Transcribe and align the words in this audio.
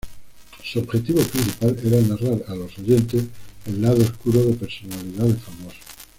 Su 0.63 0.79
objetivo 0.79 1.21
principal 1.21 1.77
era 1.85 2.01
narrar 2.01 2.43
a 2.47 2.55
los 2.55 2.75
oyentes 2.79 3.23
el 3.67 3.83
"lado 3.83 4.01
oscuro" 4.01 4.41
de 4.43 4.53
personalidades 4.55 5.39
famosas. 5.43 5.77